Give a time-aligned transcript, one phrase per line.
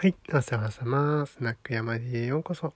[0.00, 2.72] はい、朝はさま、スナック山でへようこそ。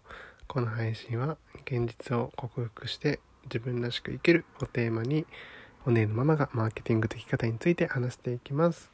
[0.46, 5.24] この配信は、現実を克服して自分らしく生きるをテーマに、
[5.86, 8.90] お姉のママがマーケティング的方について話していきます。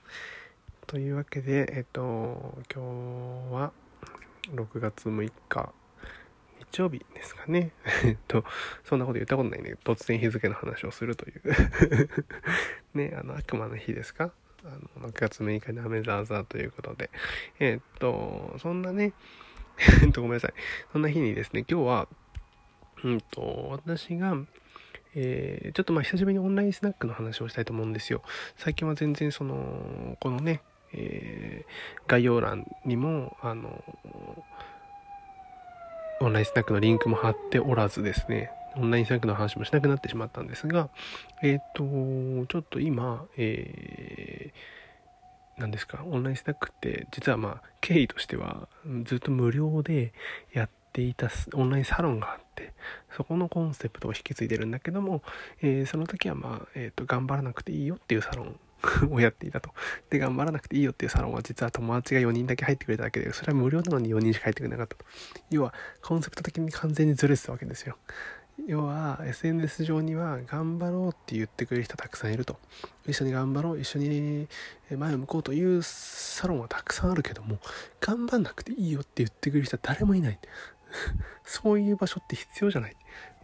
[0.86, 3.72] というわけで、えっと、今日は
[4.54, 5.72] 6月6日、
[6.72, 7.72] 日曜日ですかね。
[8.04, 8.44] えっと、
[8.84, 11.42] そんなこと言ったことないんで、突然日付の話をするという
[12.94, 14.30] ね、あの、悪魔の日ですか？
[14.64, 17.10] あの、6月6日に雨ザーザーということで、
[17.58, 19.12] えー、っと、そんなね、
[20.02, 20.54] え っと、ごめんなさい。
[20.92, 22.08] そんな日にですね、今日は、
[23.02, 24.36] うんと、私が、
[25.14, 28.22] えー、ちょっとまあ久しぶりにオンラインスナックの話をしたいと思うんですよ。
[28.56, 33.82] 最近は全然その、このね、えー、概要欄にも、あの、
[36.20, 40.90] オンラインスナックのリンクも貼っておらずですね、オンラインサイクの話もしなくなってしまったんですが、
[41.42, 48.68] えっ、と、ちょっと今、えー、何ですか、オンラインスナックって実はまあ経緯としては
[49.04, 50.12] ずっと無料で
[50.52, 52.72] やっていたオンラインサロンがあって、
[53.16, 55.22] そこのコンセプトを引き継いでるんだけども、
[55.60, 58.58] えー、その時はまあ、えっ、ー、と、頑張らなくていいよっていうサロン
[59.12, 59.70] をやっていたと。
[60.08, 65.04] で、頑張らなくていいよっていうサロンは実は友達が4人だけ入ってくれただけで、それは無料なのに4人しか入ってくれなかったと。
[65.50, 67.98] 要は、コンセプト的に完全にずれてたわけですよ。
[68.66, 72.56] 要は SNS 上には頑張ろうって言ってくれる人たくさんいると。
[73.06, 74.48] 一緒に頑張ろう一緒に
[74.96, 77.58] 前を向こうというサロンはたくさんあるけども
[78.00, 80.38] 頑張んなくていいよって言ってくれる人は誰もいない。
[81.44, 82.96] そういう場所って必要じゃない。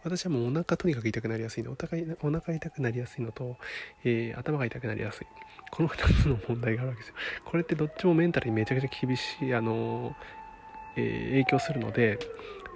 [0.03, 1.71] 私はもうお腹とにかく痛くなりやすいの。
[1.71, 3.57] お腹お腹痛くなりやすいのと、
[4.03, 5.27] えー、頭が痛くなりやすい。
[5.71, 7.15] この2つの問題があるわけですよ。
[7.43, 10.15] これってどっちもメンタルにめちゃくちゃ厳しいあの
[10.97, 12.17] えー、影響するので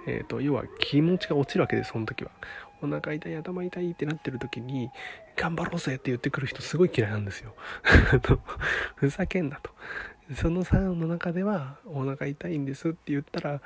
[0.06, 2.30] えーと、要は気持ちが落ちるわけですその時は。
[2.82, 4.90] お腹痛い頭痛いってなってる時に
[5.36, 7.54] 頑張ろうぜって言ってくる人すごい嫌いなんですよ。
[8.96, 9.70] ふざけんなと。
[10.34, 13.60] その3の中ではお腹痛いんですって言ったら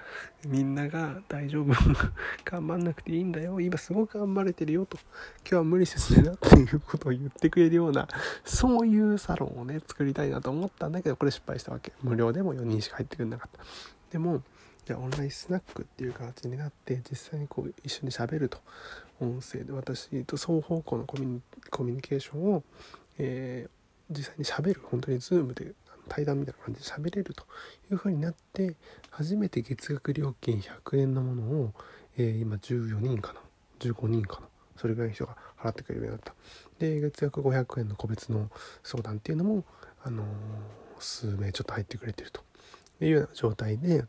[0.47, 1.73] みんなが大丈夫。
[2.45, 3.61] 頑張んなくていいんだよ。
[3.61, 4.99] 今すごく頑張れてるよと。
[5.45, 8.09] 今日は無理せずねなっていうことを言ってくれるような
[8.45, 11.93] そういうサロンをね作りたいなと思ったんだけどこれ失敗したわけ。
[12.03, 13.65] 無料でも4人しか入ってくれなかった。
[14.11, 14.43] でも
[14.87, 18.59] じゃオンラインスナックっていう形になって実際にこう一緒にしゃべると。
[19.21, 22.63] 音声で私と双方向のコミュニケーションを、
[23.19, 25.73] えー、実際にしゃべる本当に Zoom で
[26.09, 27.45] 対談みたいな感じで喋れると
[27.91, 28.77] いうふうになって
[29.11, 31.73] 初めて月額料金100円のものを、
[32.19, 33.41] えー、今14人かな。
[33.81, 34.49] 15人かな。
[34.77, 36.35] それぐらいの人が払ってくれるようになった。
[36.79, 38.51] で月額500円の個別の
[38.83, 39.65] 相談っていうのも、
[40.05, 40.27] あのー、
[40.99, 42.43] 数名ちょっと入ってくれてると
[43.01, 44.05] いうような状態で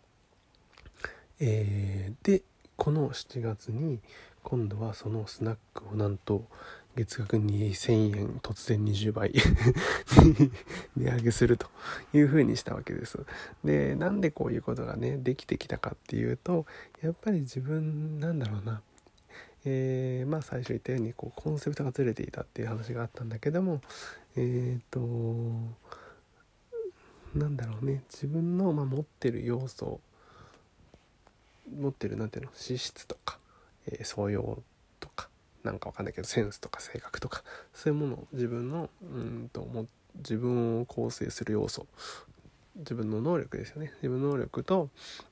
[1.39, 2.43] えー、で
[2.75, 3.99] この7月に
[4.43, 6.45] 今度はそのスナックをなんと
[6.95, 9.33] 月額2000円突然20倍
[10.97, 11.67] 値上げすると
[12.13, 13.19] いう風にしたわけです。
[13.63, 16.65] でなんでこういうことがねできてきたかっていうと
[17.01, 18.81] やっぱり自分なんだろうな
[19.65, 23.81] えー、まあ最初言ったようにこうコンセプトがずれていたっていう話があったんだけども
[24.35, 24.99] えっ、ー、と
[27.35, 29.99] なんだろうね自分の、ま、持ってる要素
[31.77, 32.51] 持ってる何ていうの？
[32.53, 33.39] 資質とか、
[33.87, 34.63] えー、素養
[34.99, 35.29] とか
[35.63, 37.43] なんかわかんないけどセンスとか性格とか
[37.73, 41.85] そういうものを自分のうんとも自分を構成する要素
[42.75, 43.91] 自分の能力ですよね。
[43.97, 44.89] 自分の能力と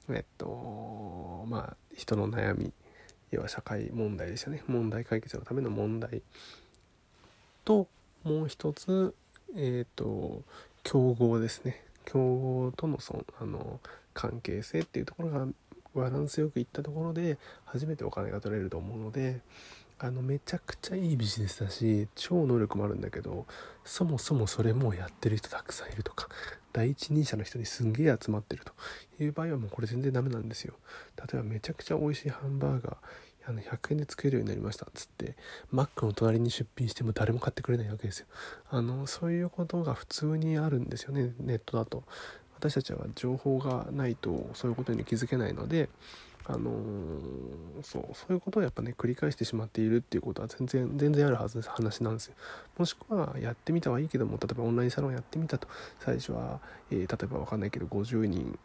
[0.09, 2.73] えっとまあ人の悩み
[3.31, 4.63] 要は社会問題ですよね。
[4.67, 6.21] 問題解決のための問題
[7.63, 7.87] と
[8.23, 9.13] もう一つ
[9.55, 10.41] えっ、と
[10.83, 11.83] 競合ですね。
[12.05, 13.79] 競合とのそあの
[14.13, 15.47] 関係性っていうところが
[15.95, 19.41] バランスよくいったところで初めてお金が取れると思うので
[19.97, 23.45] あのめちゃくちゃいいビジネスだし超能力もあるんだけど
[23.85, 26.27] そもそもそれもやってる人たくさんいるとか
[26.73, 30.73] 第一人者の人にすんげえ集まってるという場合はもうこれ全然ダメなんですよ。
[31.17, 32.95] 例えばめちゃくちゃ美味しいハンバーガー
[33.47, 35.37] あの100円で作れるようになりましたっつって
[35.71, 38.27] マックの隣に出品しても誰も買ってくれないわけですよ。
[38.69, 42.03] あのそういうことが普通にあるんですよねネットだと。
[42.57, 45.89] 私たちは情報がないとそういうことに気づけないので
[46.47, 46.73] あのー、
[47.81, 52.35] そうそういうことをやっぱね繰り返してしまっているっていうことは全然全然あるはずです話なんですよ。
[52.77, 55.67] もしくはやってみたはいいけども例えばオンラインサロンやってみたと。
[55.99, 56.59] 最初は、
[56.91, 58.59] えー、例えば分かんないけど50人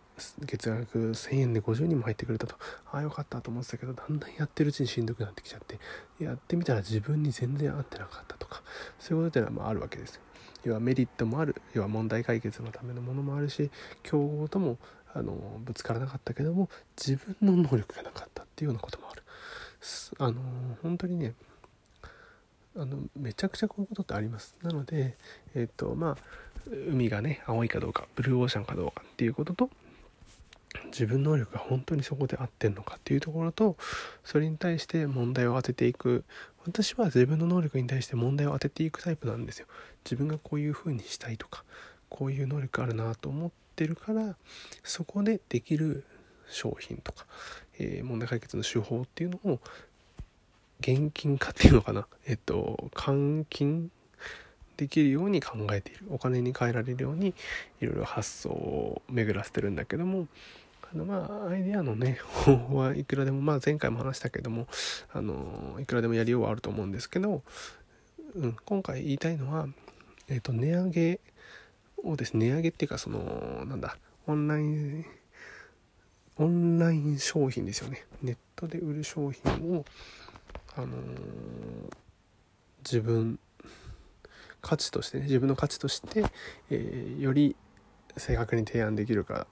[0.44, 2.56] 月額1000円で50人も入ってくれたと。
[2.92, 5.78] ああよかったと思ってたけどだんだんやってるうちにしんどくなってきちゃって
[6.22, 8.62] やってみたら自分に全然合ってなかったとか
[8.98, 10.16] そういうことっていうのはまああるわけです。
[10.16, 10.22] よ
[10.64, 13.70] 要はメリットもある要は問題解決のためのものもあるし
[14.02, 14.78] 競合とも
[15.14, 15.32] あの
[15.64, 19.22] ぶつからなかったけども自分の能力がなかったっていうようなこともある。
[20.18, 20.34] あの
[20.82, 21.34] 本当にね
[22.76, 24.56] あのめちゃくちゃこういうことってあります。
[24.62, 25.16] なので
[25.54, 26.16] えっ、とまあ
[26.88, 29.70] 海がね青いかどうかブルーオーシャンかどうかっていうことと
[30.90, 33.76] 自分能力が本当にそこで合ってんのかっていうところと
[34.24, 36.24] それに対して問題を当てていく。
[36.66, 39.66] 私は自分の能力に対して問題を当てていくタイプなんですよ。
[40.04, 41.64] 自分がこういう風にしたいとか
[42.10, 44.36] こういう能力あるなと思ってるから
[44.82, 46.04] そこでできる
[46.48, 47.24] 商品とか、
[47.78, 49.60] えー、問題解決の手法っていうのを
[50.80, 52.06] 現金化っていうのかな。
[52.26, 53.90] えっと換金
[54.76, 56.06] できるように考えている。
[56.10, 57.34] お金に換えられるように
[57.80, 60.26] いろいろ発想を巡らせてるんだけども
[60.92, 64.66] あのまあアイデアのね 方法はいくらでもまあ前回も話したけども
[65.12, 67.42] あのいくらでもやりようはあると思うんですけど、
[68.34, 69.68] うん、今回言いたいのは、
[70.28, 71.20] えっと値上げ
[72.02, 73.96] をですね値上げっていうかそのなんだ
[74.26, 75.06] オンライン
[76.36, 78.06] オンライン商品ですよね。
[78.22, 79.84] ネットで売る商品を
[80.74, 80.90] あのー、
[82.82, 83.38] 自分
[84.60, 86.24] 価値としてね自分の価値として、
[86.70, 87.56] えー、より
[88.16, 89.46] 正確に提案できるか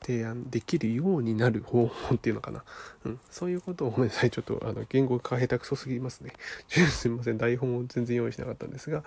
[0.00, 2.64] 提案できるようになる方法っていうのかな、
[3.04, 4.30] うん、そういうことをごめんなさい。
[4.30, 6.32] ちょっとあの言語化下手くそすぎますね。
[6.68, 7.38] すいません。
[7.38, 9.04] 台本を全然用意しなかったんですが。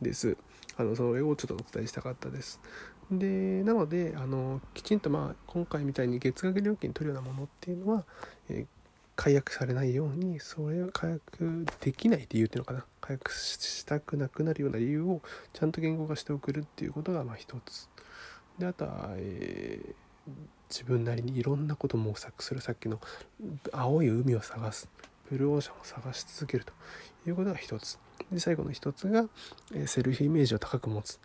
[0.00, 0.36] です。
[0.76, 2.60] あのそれをちょっとお伝えしたかったです。
[3.10, 8.04] でなのであのきちんとまあ今回みたいに月額料金取るようなものっていうのは、
[8.48, 8.66] えー、
[9.16, 12.84] 解約されないようにそれを解約できない理由っていうのかな。
[13.00, 15.20] 解約したくなくなるような理由を
[15.52, 17.88] ちゃんと言語化しておくるっていうことがまあ一つ。
[18.58, 19.94] であとは、えー、
[20.70, 23.00] 自分なりにいろんなことを模索するさっきの
[23.72, 24.88] 青い海を探す
[25.30, 26.72] ブルーオーシャンを探し続けると
[27.28, 27.98] いうことが一つ。
[28.30, 29.26] で最後の一つが、
[29.74, 31.18] え、セルフイメージを高く持つ。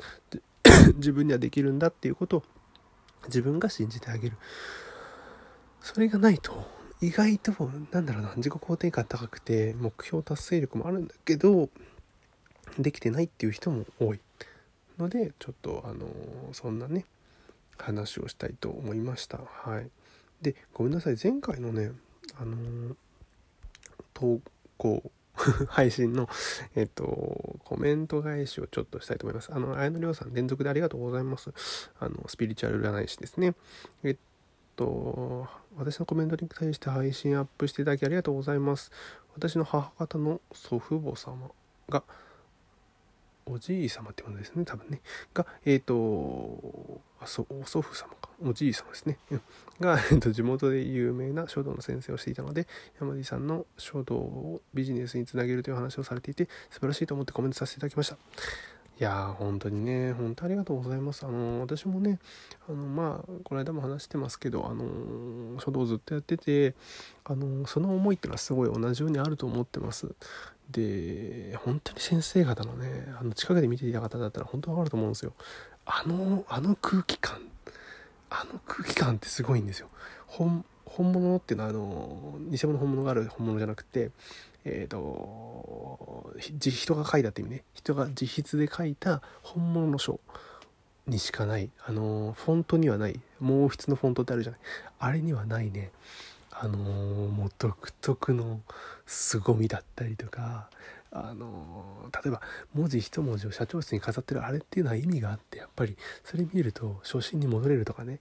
[0.97, 2.43] 自分にはできるんだっていうことを
[3.27, 4.37] 自分が信じてあげる。
[5.81, 6.67] それがないと
[7.01, 7.51] 意外と
[7.91, 11.69] なんだろうな自己肯定感高くて目標達成力もあるんだけど
[12.77, 14.19] できてないっていう人も多い。
[14.97, 16.07] のでちょっとあの
[16.53, 17.05] そんなね
[17.77, 19.89] 話をしたいと思いましたはい
[20.41, 21.91] でごめんなさい前回のね
[22.39, 22.95] あの
[24.13, 24.39] 投
[24.77, 25.11] 稿
[25.69, 26.27] 配信の、
[26.75, 29.53] えっと、コメント返しをちょっとしたいと思います。
[29.53, 31.51] あの、綾野亮さん、連続でありがとうございます。
[31.99, 33.53] あの、スピリチュアル占い師ですね。
[34.03, 34.17] えっ
[34.75, 35.47] と、
[35.77, 38.91] 私のコメントに対して配信アップしていただきありがとうございます。
[39.35, 41.51] 私の母方の祖父母様
[41.89, 42.03] が、
[43.49, 45.01] おじい様ってことですね、多分ね。
[45.33, 49.17] が、えっ、ー、と、あそお祖父様か、おじい様ですね。
[49.79, 52.67] が、えーと、地元で有名な書道の先生をしていたので、
[52.99, 58.17] 山地さんの書道をビジネスにつなげるという話をされていて、素晴らしいと思ってコメントさせていただきました。
[58.99, 61.23] いやー、本当にね、本当ありがとうございます。
[61.23, 62.17] あの、私もね、
[62.67, 66.73] あの、まあ、この間も話してますけど、あの、書道ずっとやってて、
[67.23, 70.15] あの、その思いっていうのはすごい同じようにあると思ってます。
[70.71, 75.33] で、本当に先生方のね、あの、近くで見ていた方だったら本当わかると思うんですよ。
[75.85, 77.39] あの、あの空気感、
[78.31, 79.89] あの空気感ってすごいんですよ。
[80.25, 84.09] 本、本物っていうのは、あの、偽物本物がある本物じゃなくて、
[84.67, 87.63] えっ、ー、と人が書いたって意味ね。
[87.73, 90.19] 人が自筆で書いた本物の書
[91.07, 91.69] にしかない。
[91.85, 93.13] あのフォントにはない。
[93.39, 94.61] 毛筆のフォントってあるじゃない。
[94.99, 95.91] あれにはないね。
[96.51, 98.61] あのもう独特の
[99.05, 100.69] 凄みだったりとか。
[101.09, 102.41] あの例えば
[102.73, 108.19] 文字一文字を社長室に飾ってるあれっていうのは意味があってやっぱりそれ見ると初心に戻れるとかね。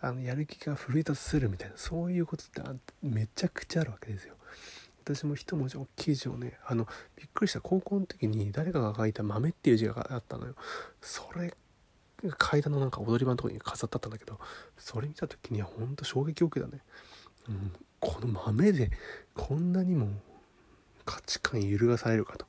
[0.00, 2.60] あのやる気が奮い立たせるみたいなそういうことって
[3.02, 4.34] めちゃくちゃあるわけですよ。
[5.04, 10.54] 私も一文字大きい字をねあのびっくりした高校の時に誰かが書いた「豆」っていう字があったのよ。
[11.00, 11.54] それ
[12.38, 14.38] 階段のなんか踊り場のとこに飾ってあったんだけど
[14.78, 16.82] それ見た時にはほんと衝撃を受けたね、
[17.48, 18.90] うん、この豆で
[19.34, 20.08] こんなにも
[21.04, 22.46] 価値観揺るがされるかと。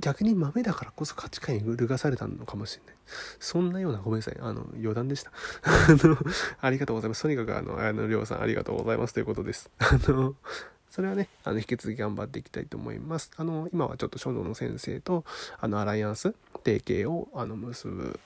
[0.00, 2.96] 逆に豆だからこそ価値観揺るがされたのかもしれない。
[3.38, 4.36] そんなようなごめんなさい。
[4.40, 5.30] あの余談でした。
[5.62, 6.16] あの
[6.60, 7.22] ありがとうございます。
[7.22, 9.70] とにかくあの綾野亮さんありがとうございますということです。
[9.78, 10.34] あの
[10.92, 13.30] それはね、あの、引き続き頑張っていきたいと思います。
[13.36, 15.24] あの、今はちょっと書道の先生と、
[15.58, 16.34] あの、アライアンス、
[16.64, 18.20] 提携を、あの、結ぶ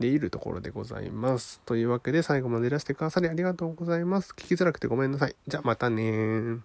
[0.00, 1.60] でいるところでございます。
[1.66, 4.32] というわけで最後までいらしてくださりありがとうございます。
[4.32, 5.36] 聞きづらくてごめんなさい。
[5.46, 6.58] じゃあまたね